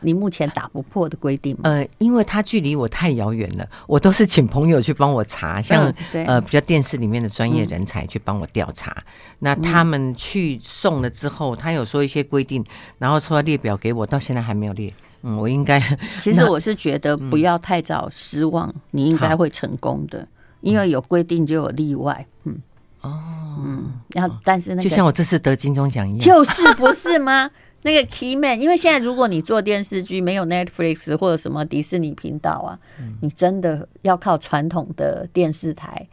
[0.00, 1.62] 你目前打不破的规定吗？
[1.64, 8.92] 呃，因为它距离我太遥远了，我都是请朋友去帮我查，像、嗯、呃比较电视里面的专业人才去帮我调查。
[8.92, 9.04] 嗯、
[9.40, 12.64] 那他们去送了之后，他有说一些规定，
[12.98, 14.92] 然后出来列表给我，到现在还没有列。
[15.22, 15.80] 嗯，我应该
[16.20, 20.26] 其实我是觉得不要太早失望，嗯、你应该会成功的，
[20.60, 22.24] 因为有规定就有例外。
[22.44, 22.56] 嗯。
[23.02, 23.18] 哦，
[23.64, 27.50] 嗯，然后但是那个就像我这次得金钟奖一样，就是不是吗？
[27.82, 36.08] 那个 key man，因为现在如果你做电视剧没有 Netflix 或者什么迪士尼频道啊，嗯、你真的要靠传统的电视台，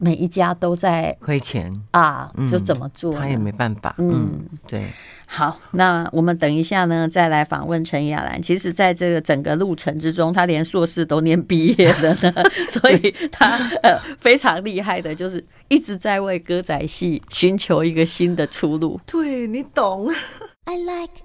[0.00, 3.14] 每一家都在亏钱啊，就怎么做？
[3.14, 3.94] 他也没办法。
[3.98, 4.86] 嗯，对。
[5.26, 8.42] 好，那我们等一下呢，再来访问陈亚兰。
[8.42, 12.34] 其实，在这个整个路程之中，他连硕士都念毕业的呢，
[12.68, 18.98] 所以他呃非常厉害的，就是一直在为歌仔戏寻求一个新的出路。
[19.06, 20.10] 对，你懂。
[20.64, 21.22] I like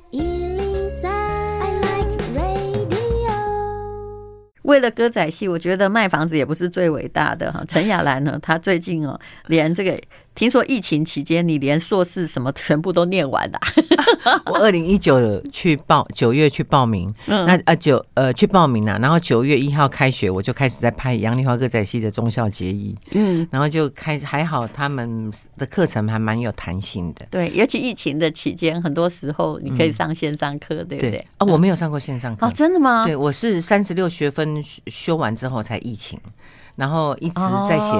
[4.65, 7.63] 为了歌仔戏，我觉得卖房子也不是最伟大的哈。
[7.67, 9.99] 陈雅兰呢，她最近哦，连这个
[10.35, 13.59] 听说疫情期间，你连硕士什么全部都念完了。
[14.45, 31.11] 我二零一九去报九月去报名，嗯、那啊九呃去报名了，然后九月一号开学，我就开始在拍杨丽花歌仔戏的忠孝节义，嗯，然后就开还好他们的课程还蛮有弹性的，对，尤其疫情的期间，很多时候你可以上线上课，嗯、对不对？
[31.11, 31.27] 对？
[31.37, 33.05] 啊，我没有上过线上课，哦，真的吗？
[33.05, 36.19] 对，我是三十六学分修完之后才疫情，
[36.75, 37.35] 然后一直
[37.67, 37.93] 在写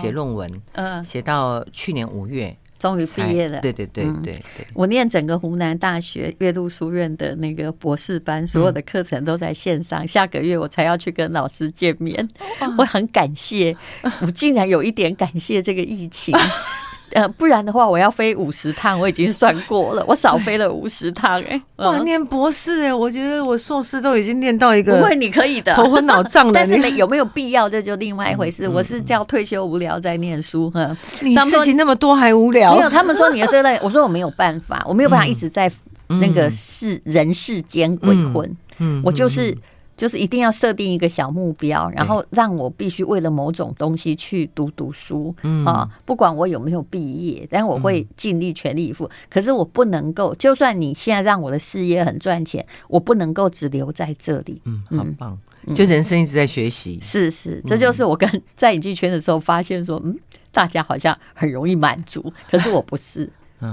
[0.00, 2.56] 写论文，嗯，写到去年五月。
[2.78, 3.58] 终于毕业了。
[3.60, 4.66] 对对对对对，对。
[4.74, 10.04] 我念整个湖南大学岳麓书院的那个博士班，所有的课程都在线上。
[10.04, 12.28] 嗯、下个月我才要去跟老师见面，
[12.76, 13.74] 我很感谢，
[14.20, 16.36] 我竟然有一点感谢这个疫情。
[17.12, 21.62] 呃，不然的话，我要飞五十趟，我已经算过了，我少飞了五十趟哎、欸。
[21.76, 26.52] 哇，念博士哎，我觉得我硕士都已经念到一个，不会，你可以的，头昏脑胀的。
[26.54, 28.66] 但是有没有必要，这就另外一回事。
[28.66, 30.96] 嗯、我是叫退休无聊在念书哈。
[31.20, 32.74] 你事情那么多还无聊？
[32.74, 35.70] 没有，他们说你的这类，我说我没有办法，我没有办法一直在
[36.08, 38.56] 那个世、嗯、人世间鬼混。
[38.78, 39.56] 嗯，我就是。
[39.96, 49.08] 就是一定要设定一个小目标，然后让我必须为了某种东西去读读书啊，不管我有没有毕业，但我会尽力全力以赴。
[49.30, 54.60] 可是我不能够，就算你现在让我的事业很赚钱，我不能够只留在这里。
[54.64, 55.38] 嗯，很棒，
[55.74, 56.98] 就人生一直在学习。
[57.00, 60.14] 是是，这就是我跟 在影剧圈的时候发现说，嗯，
[60.52, 63.30] 大家好像很容易满足，可是我不是。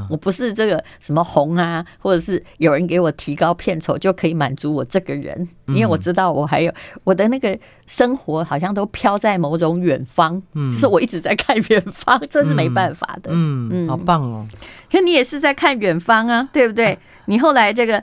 [0.09, 14.47] 我不是这个什么红啊，或者是有人给我提高片酬就可以满足我这个人，因为我知道我还有我的那个生活好像都飘在某种远方，嗯，就是我一直在看远方，这是没办法的，嗯嗯，好棒哦。
[14.91, 16.97] 可你也是在看远方啊，对不对？
[17.25, 18.01] 你后来这个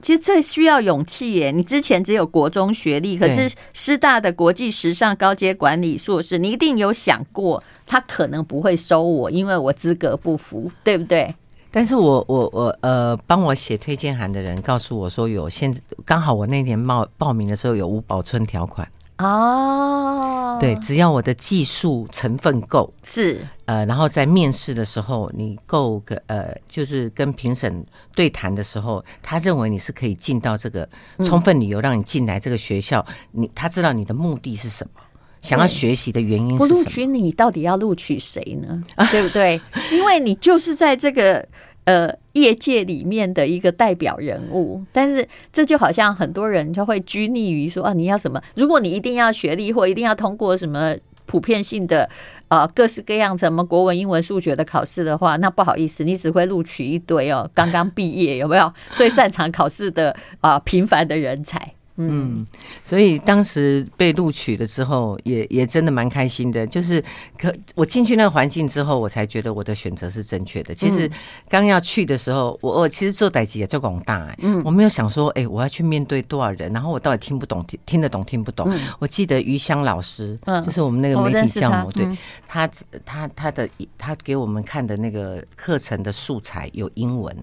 [0.00, 1.50] 其实这需要勇气耶。
[1.50, 7.62] 你之前只有国中学历，可是师大的国际时尚高阶管理硕士，你一定有想过。
[7.90, 11.34] 他可能不会收我，因为我资格不符，对不对？
[11.72, 15.74] 但是我我我呃，帮我写推荐函的人告诉我说，有现
[16.04, 20.56] 刚好我那年报报名的时候有无保存条款哦。
[20.60, 30.88] 对，只要我的技术成分够是呃，然后在面试的时候你够个呃，就是跟评审对谈的时候，他认为你是可以进到这个
[31.24, 35.00] 充分理由让你进来这个学校，嗯、你他知道你的目的是什么。
[35.40, 36.68] 想要学习的原因是什么？
[36.68, 38.82] 不录取你，你到底要录取谁呢？
[39.10, 39.60] 对不对？
[39.90, 41.46] 因为你就是在这个
[41.84, 48.40] 呃业界里面的一个代表人物，但是这就好像很多人就会拘泥于说啊，你要什么？
[48.54, 50.94] 如果你一定要学历或一定要通过什么
[51.26, 52.08] 普遍性的
[52.48, 61.74] 呃各式各样什么国文、英文、数学的考试的话，那不好意思，你只会录取一堆哦刚刚毕业有没有最擅长考试的啊、呃、平凡的人才。
[62.08, 62.46] 嗯，
[62.84, 66.66] 所以当时被录取了之后也，也也真的蛮开心的。
[66.66, 67.02] 就是
[67.38, 70.74] 可我进去那个环境之后，我才觉得我的选择是正确的。
[70.74, 71.10] 其实
[71.48, 78.66] 刚要去的时候，我我其实做代级也做广大，哎，嗯，我没有想说，哎、欸，我要去面对多少人，然后我到底听不懂，听听得懂听不懂。
[78.70, 82.06] 嗯、我记得余香老师，嗯，就是我们那个媒体教母，对
[82.46, 82.68] 他
[83.04, 87.36] 他他的他给我们看的那个课程的素材有英文，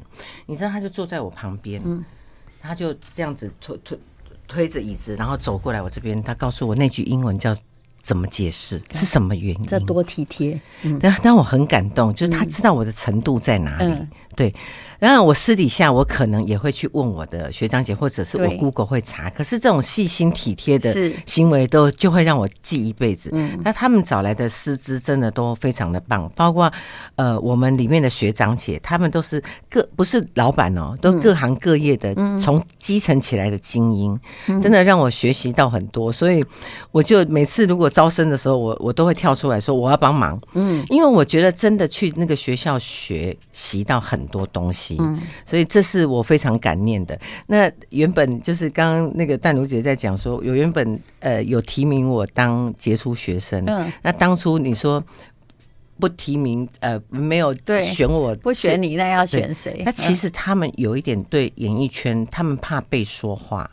[0.46, 2.04] 你知道，他就坐在我旁边，嗯，
[2.62, 3.98] 他就这样子推推。
[4.48, 7.56] 推着椅子，然后走过来我这边，他告诉我那句英文叫
[8.08, 9.66] 怎么解释，是什么原因？
[9.66, 14.56] 这多体贴，嗯，但但我很感动，就是他知道我的程度在哪里，嗯、对。
[15.00, 19.30] 然后我私底下我可能也会去问我的学长姐，或者是我 Google 会查。
[19.30, 20.92] 可是这种细心体贴的
[21.28, 23.30] 行为，都就会让我记一辈子。
[23.34, 26.72] 嗯，那他们找来的师资真的都非常的棒，包括
[27.16, 34.20] 呃我们里面的学长姐，他们都是各不是老板哦，都各行各业的，从基层起来的精英，
[34.60, 36.12] 真的让我学习到很多。
[36.12, 36.44] 所以
[36.92, 40.40] 我就每次如果招生的时候，我我都会跳出来说我要帮忙。
[40.54, 44.98] 嗯，因为我觉得真的去那个学校学习到很多东西。
[45.00, 47.20] 嗯，所以这是我非常感念的。
[47.48, 53.64] 那原本就是刚刚那个淡如姐在讲说，有原本呃有提名我当杰出学生。
[53.66, 55.04] 嗯，那当初你说
[56.00, 57.52] 不提名，呃，没有
[57.84, 59.82] 选我，不选你，那要选谁？
[59.84, 63.68] 那其实他们有一点对演艺圈，他们怕被说话，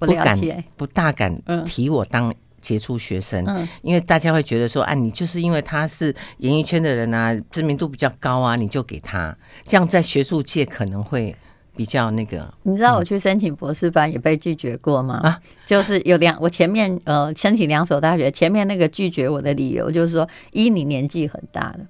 [0.00, 0.36] 不敢，
[0.76, 2.34] 不大敢提我当。
[2.60, 11.34] 杰出学生，嗯，因为大家会觉得说，啊，你就是因为他是演艺圈的人啊，知名度比较高啊，你就给他，这样在学术界可能会
[11.76, 12.52] 比较那个。
[12.62, 15.20] 你知道我去申请博士班也被拒绝过吗？
[15.22, 21.80] 啊，就是有两，我前面呃申请两所大学，前面那个拒绝我的理由就是说，一你年纪很大了，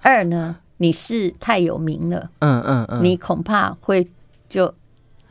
[0.00, 4.08] 二呢你是太有名了，嗯嗯嗯，你恐怕会
[4.48, 4.74] 就。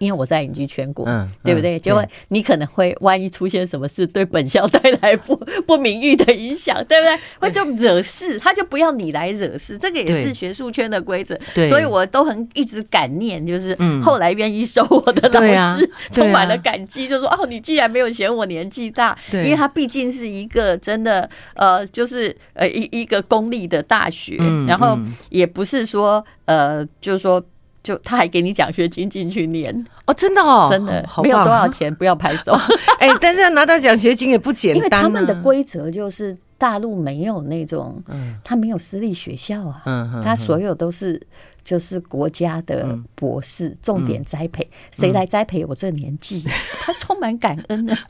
[0.04, 1.80] 因为我在影剧圈过，嗯，对不对？
[1.80, 5.36] 就会你可能会万一出现什么事，对本校带来不
[5.66, 7.20] 不名誉的影响，对不对？
[7.40, 11.40] 会就惹事，他就不要你来惹事，这个也是学术圈的规则。
[11.56, 24.36] 对，所以我都很一直感念，就是后来愿意收我的老师，充满了感激，就说哦，你既然没有嫌我年纪大，因为他毕竟是一个真的呃，就是呃一一个公立的大学，
[24.68, 25.00] 然后
[25.30, 27.42] 也不是说呃，就是说。
[27.84, 32.54] 就他还给你奖学金进去念哦，真的哦，真的没有多少钱，不要拍手。
[32.98, 34.78] 哎，但是要拿到奖学金也不简单。
[34.78, 41.22] 因为他们的规则就是大陆没有那种，嗯，他没有私立学校啊，嗯，他所有都是
[41.62, 46.42] 就是国家的博士，重点栽培，谁来栽培我这个年纪？
[46.86, 47.98] 他充满感恩的。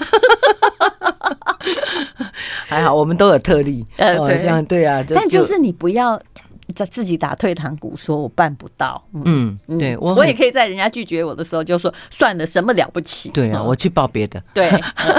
[2.67, 6.21] 还好，我们都有特例，呃，对，这样对啊，但就是你不要。
[6.75, 9.03] 在自己打退堂鼓，说我办不到。
[9.25, 13.29] 嗯，对我我也可以在人家拒绝我的时候就说算了，什么了不起？
[13.29, 14.41] 对啊，我去报别的。
[14.53, 14.69] 对，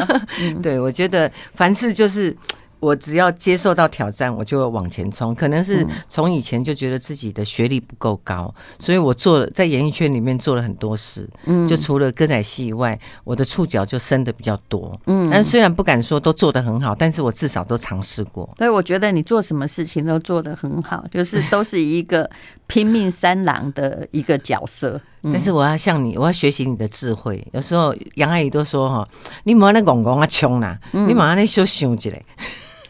[0.63, 2.37] 对我觉得凡事就是。
[2.85, 5.35] 我只要接受到挑战，我就会往前冲。
[5.35, 11.29] 可能是从以前就觉得自己的学历不够高，所以我做了在演艺圈里面做了很多事。
[11.47, 15.01] 嗯，就除了歌仔戏以外，我的触角就伸的比较多。
[15.07, 18.49] 嗯，但虽然不敢说都做得很好，但是我至少都尝试过。
[18.59, 22.31] 所以我觉得你做什么事情都做得很好，就是都是一个
[22.67, 25.01] 拼命三郎的一个角色。
[25.33, 27.43] 但是我要向你，我要学习你的智慧。
[27.53, 29.09] 有时候杨阿姨都说：“哈，
[29.45, 32.23] 你莫那公公啊穷啦，你马上那休想起来。”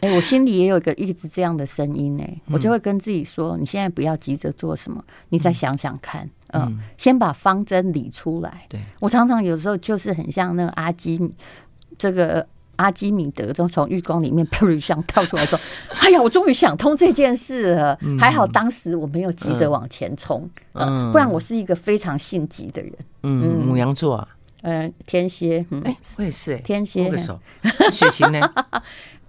[0.05, 11.19] 哎，我心里也有一个一直这样的声音呢，我就会跟自己说：“你现在不要急着做什么，你再想想看，嗯，先把方针理出来。”对，我常常有时候就是很像那个阿基，
[11.97, 12.45] 这个
[12.75, 15.59] 阿基米德，就从浴缸里面 噗一下跳出来说
[16.01, 22.93] ：“哎呀，我终于想通这件事了。”还好当时我没有急着往前冲，嗯，不然我是一个非常性急的人。
[23.23, 24.27] 嗯，母羊座啊，
[24.61, 27.11] 嗯，天蝎，嗯，哎，我也是，天蝎，
[27.91, 28.39] 血型呢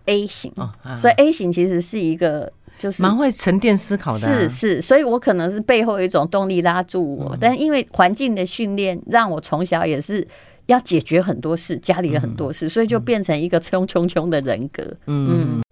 [0.06, 0.52] ？A 型，
[0.98, 10.26] 所以 A 型其实是一个就是蛮会沉淀思考的，是是，所以我可能是背后有一种动力拉住我，但因为环境的训练，让我从小也是
[10.66, 14.82] 要解决很多事，家里的很多事，所以就变成一个冲冲冲的人格。
[15.06, 15.62] 嗯。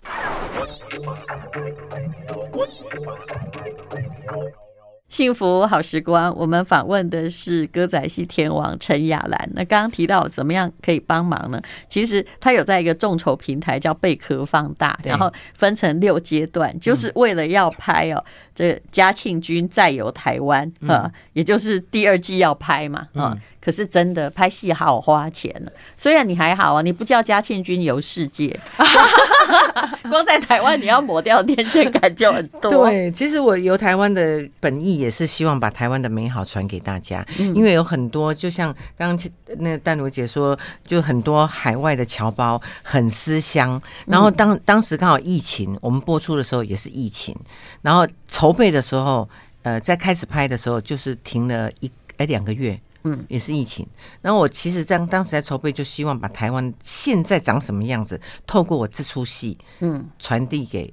[5.14, 9.48] 幸福好时光，我们访问的是歌仔戏天王陈雅兰。
[9.54, 11.62] 那刚刚提到怎么样可以帮忙呢？
[11.88, 18.24] 其实他有在一个众筹平台叫贝壳放大，然后分成六阶段，就是为了要拍哦。
[18.52, 23.38] 这嘉庆君再游台湾啊，也就是第二季要拍嘛啊。
[23.64, 25.70] 可是真的拍戏好花钱呢。
[25.96, 28.58] 虽然你还好啊，你不叫嘉庆君游世界，
[30.10, 32.70] 光在台湾你要抹掉电线杆就很多。
[32.84, 47.34] 对，其实我游台湾的本意也是希望把台湾的美好传给大家，因为有很多就像刚刚那淡如姐说，就很多海外的侨胞很思乡，然后当当时刚好疫情，我们播出的时候也是疫情，
[47.82, 49.28] 然后筹备的时候，
[49.62, 53.86] 呃，在开始拍的时候，就是停了一哎两个月，嗯，也是疫情。
[54.20, 60.92] 然后我其实在当时在筹备，就希望把台湾现在长什么样子，透过我这出戏，嗯，传递给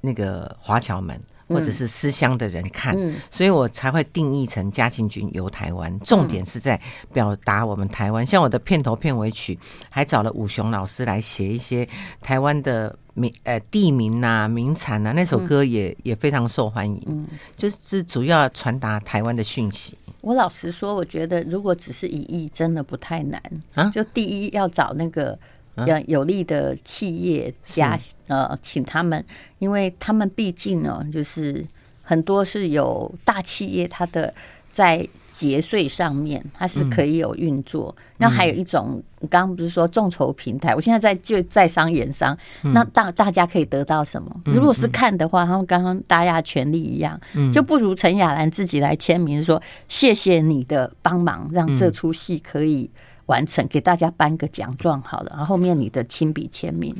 [0.00, 1.20] 那个华侨们。
[1.48, 6.76] 或者是思乡的人看，嗯，所以我才会定义成嘉庆君游台湾，重点是在
[7.12, 8.26] 表达我们台湾。
[8.26, 9.56] 像我的片头片尾曲，
[9.88, 11.88] 还找了武雄老师来写一些
[12.20, 17.00] 台湾的名呃地名呐、名产呐，那首歌也也非常受欢迎。
[17.06, 19.96] 嗯，就是主要传达台湾的讯息。
[20.26, 23.40] 我老实说，我觉得如果只是一亿，真的不太难
[23.74, 23.88] 啊。
[23.90, 25.38] 就第一要找那个。
[25.86, 27.98] 要有利的企业家，
[28.28, 29.22] 呃，请他们，
[29.58, 31.62] 因为他们毕竟呢，就是
[32.02, 34.32] 很多是有大企业，他的
[34.72, 35.06] 在
[35.36, 37.94] 节税上面，它是可以有运作。
[38.16, 40.74] 那还有一种，刚刚不是说众筹平台？
[40.74, 44.34] 我现在在就在商言商，那大大家可以得到什么？
[44.46, 47.20] 如果是看的话，他们刚刚大家权利一样，
[47.52, 52.90] 就不如陈雅兰自己来签名，说谢谢你的帮忙，让这出戏可以。
[53.26, 56.94] 完成，给大家颁个奖状好了，然后后面你的亲笔签名，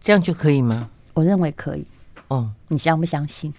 [0.00, 0.88] 这样就可以吗？
[1.12, 1.84] 我认为可以。
[2.28, 3.52] 哦，你相不相信？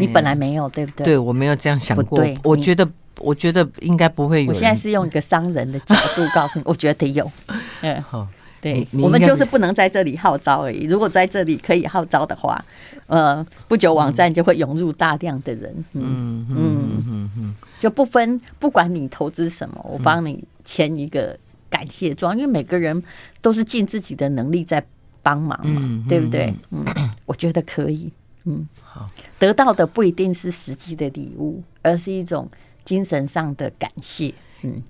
[0.00, 1.04] 你本来没有，对不对？
[1.04, 2.20] 对，我没有这样想过。
[2.42, 2.84] 我觉得，
[3.20, 4.48] 我觉得应该不会有。
[4.50, 7.30] 我现在是用一个商人的角度告诉你，我觉得有。
[7.82, 8.26] 嗯，好。
[8.58, 10.86] 对，我们就是不能在这里号召而已。
[10.86, 12.64] 如果在这里可以号召的话，
[13.06, 15.72] 呃，不久网站就会涌入大量的人。
[15.92, 21.38] 嗯嗯嗯嗯，就不分，不管你投资什么，我帮你签一个
[21.70, 23.00] 感谢状，因为每个人
[23.40, 24.84] 都是尽自己的能力在
[25.22, 26.52] 帮忙嘛，对不对？
[26.70, 26.84] 嗯，
[27.26, 28.10] 我觉得可以。
[28.44, 29.06] 嗯，好，
[29.38, 32.48] 得到的不一定是实际的礼物，而是一种
[32.86, 34.32] 精神上的感谢。
[34.62, 34.82] 嗯。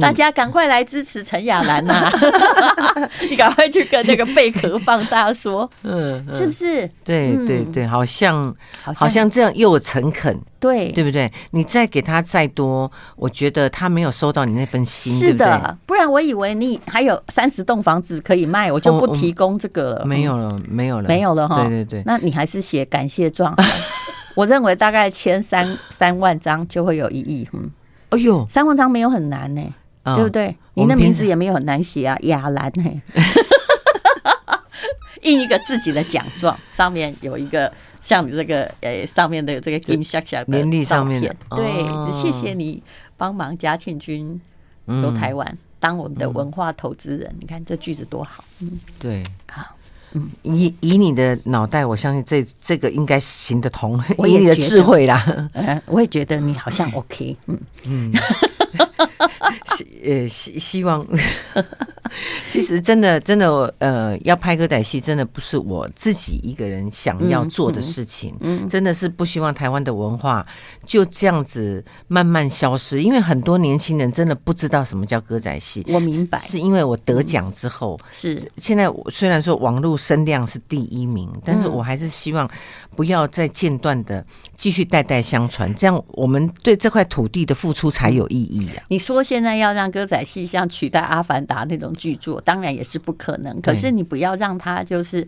[0.00, 2.10] 大家赶快来支持陈雅兰呐！
[3.28, 6.90] 你赶快去跟那个贝壳放大说，嗯，是不是？
[7.04, 11.30] 对对对，好像好像这样又诚恳，对对不对？
[11.50, 20.06] 你再给他再多，我觉得他没有收到你那份心，是的，不然我以为你还有三十栋房子可以卖，我就不提供这个了。
[20.06, 21.66] 没有了，没有了，没有了哈！
[21.68, 23.54] 对对对，那你还是写感谢状，
[24.36, 27.68] 我认为大概签三 三万张就会有一亿，嗯。
[28.10, 29.74] 哎呦，三万张没有很难呢，
[30.04, 30.56] 对不对？
[30.74, 33.00] 您的名字也没有很难写啊，雅兰嘿，
[35.22, 42.80] 印一个自己的奖状，上面有一个像你这个呃上面的这个金小小的年历上面的，对，谢谢你
[43.16, 44.40] 帮忙嘉庆君
[44.86, 47.34] 游台湾，当我们的文化投资人。
[47.40, 49.75] 你看这句子多好，嗯，对，好。
[50.42, 53.98] 以以你的脑袋，我相信这这个应该行得通。
[54.26, 58.12] 以你的智慧啦， 嗯，我也觉得你好像 OK，嗯嗯，
[59.76, 61.06] 希呃希希望。
[62.50, 68.34] 其实真的真的呃，要拍歌仔戏，真的不是我自己一个人想要做的事情。
[68.40, 70.46] 嗯，真的是不希望台湾的文化
[70.84, 75.84] 就这样子慢慢消失，因为很多年轻人真的不知道什么叫歌仔戏。
[75.88, 82.48] 我明白，是因为我得奖之后，是现在虽然说网络声量是第一名，但是我还是希望
[82.94, 84.24] 不要再间断的
[84.56, 88.84] 继续代代相传，这样我们对这块土地的付出才有意义啊。
[88.88, 91.86] 你说现在要让歌仔戏像取代《阿凡达》那种？
[91.96, 95.26] 剧作当然也是不可能，可是你不要让他就是，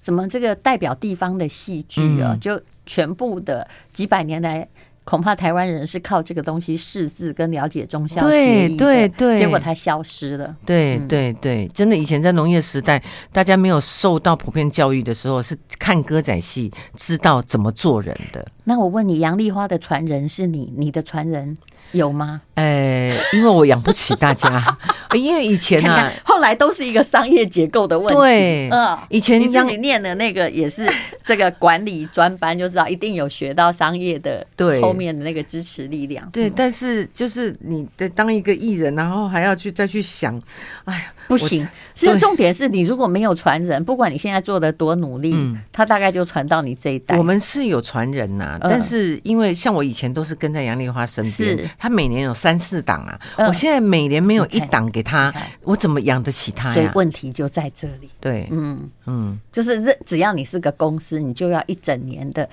[0.00, 4.66] 怎么这个代表地方的戏剧啊，就全部的几百年来，
[5.04, 10.56] 恐怕台湾人是靠这个东西识字跟了解忠孝节义，对对对，结果它消失了。
[10.66, 18.46] 对对对，真的以前在农业时代，大家没有受到普遍教育的时候，是看歌仔戏知道怎么做人的。
[18.64, 21.56] 那我问你，杨丽花的传人是你，你的传人？
[21.92, 22.40] 有吗？
[22.54, 24.76] 呃、欸，因为我养不起大家，
[25.14, 28.20] 因为以前呢、后来都是一个商业结构的问题。
[28.20, 30.86] 对，嗯，以前你自己念的那个也是
[31.24, 36.28] 这个管理专班，就知道一定有学到商业的 对后面的那个支持力量。
[36.30, 40.40] 对，嗯、但是就是你的当一个艺人，然后还要去再去想，
[40.84, 41.12] 哎呀。
[41.30, 41.64] 不行，
[41.94, 47.16] 其实重点是你如果没有传人，不管你现在做的多努力，嗯，他大概就传到你这一代。
[47.16, 56.74] 我们是有传人呐、啊，但是因为像我以前都是跟在杨丽花身边，是他每年有三四档啊，我现在每年没有一档给他，我怎么养得起他呀？
[56.74, 58.10] 所以问题就在这里。
[58.20, 62.46] 对，嗯嗯，就是这只要你是个公司，你就要一整年的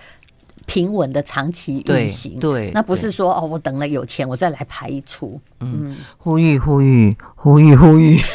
[0.66, 2.40] 平稳的长期运行。
[2.40, 5.38] 对，那不是说哦，我等了有钱我再来排一出。
[5.60, 8.18] 嗯，呼吁呼吁呼吁呼吁。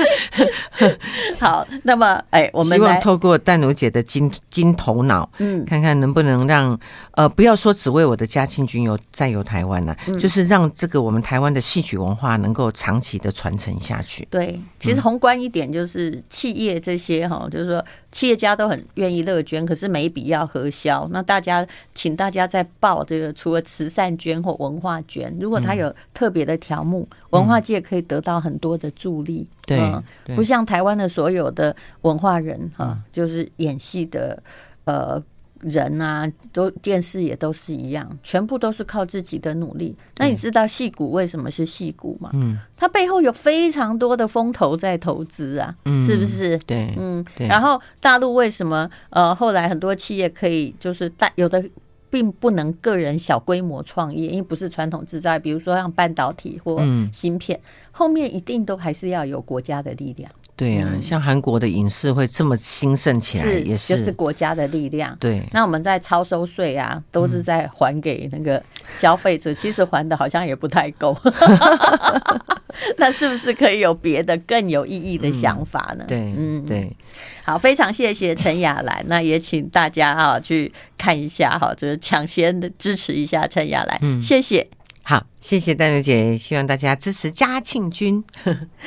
[1.38, 6.78] 好，那么哎，我们希望透过淡如姐的金金头脑，嗯，看看能不能让
[7.12, 14.26] 呃，不要说只为我的嘉庆君游再游台湾了，嗯，就是让这个我们台湾的戏曲文化能够长期的传承下去。
[14.30, 21.08] 对，其实宏观一点就是企业这些哈，就是说企业家都很愿意乐捐，可是没必要核销。
[21.10, 29.46] 那大家请大家在报这个，除了慈善捐或文化捐，如果他有特别的条目，文化界可以得到很多的助力。
[29.70, 29.78] 对，
[30.26, 34.42] 嗯，不像台湾的所有的文化人哈，就是演戏的
[34.84, 35.22] 呃
[35.60, 39.96] 人啊，都电视也都是一样，全部都是靠自己的努力。
[40.16, 42.30] 那你知道戏骨为什么是戏骨吗？
[42.32, 46.58] 嗯，它背后有非常多的风投在投资啊，是不是？
[46.66, 51.64] 对，嗯，然后大陆为什么呃后来很多企业可以就是大有的。
[52.10, 56.82] 并不能个人小规模创业，因为不是传统制造，比如说像半导体或
[57.12, 60.30] 芯片，嗯、后面一定都还是要有国家的力量。
[60.60, 65.16] 对啊，嗯、像韩国的影视会这么兴盛起来，也是就是国家的力量。
[65.18, 68.62] 对，那我们在超收税啊，都是在还给那个
[68.98, 71.16] 消费者，嗯、其实还的好像也不太够。
[72.98, 76.04] 那是不是可以有别的更有意义的想法呢？
[76.04, 76.96] 嗯、对，嗯，对。
[77.42, 79.02] 好，非常谢谢陈雅兰。
[79.08, 83.98] 那也请大家啊去看一下哈，就是抢先的支持一下陈雅兰。
[84.02, 84.68] 嗯，谢谢。
[85.02, 88.22] 好，谢谢淡如姐，希望大家支持嘉庆君。